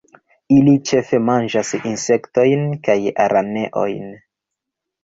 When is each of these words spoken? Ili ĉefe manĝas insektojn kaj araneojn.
Ili 0.53 0.71
ĉefe 0.91 1.19
manĝas 1.27 1.75
insektojn 1.91 2.67
kaj 2.89 2.99
araneojn. 3.29 4.15